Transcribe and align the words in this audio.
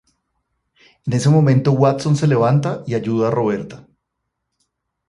En 1.05 1.13
ese 1.13 1.29
momento 1.29 1.73
Watson 1.73 2.15
se 2.15 2.25
levanta 2.25 2.81
y 2.87 2.95
ayuda 2.95 3.27
a 3.27 3.31
Roberta. 3.31 3.85